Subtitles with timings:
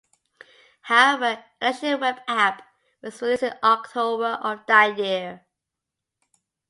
[0.81, 1.43] However, an
[1.75, 2.63] election web app
[3.03, 5.45] was released in October of that year.